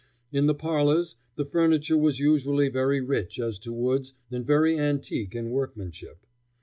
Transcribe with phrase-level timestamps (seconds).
[0.31, 5.35] In the parlors the furniture was usually very rich as to woods and very antique
[5.35, 6.25] in workmanship.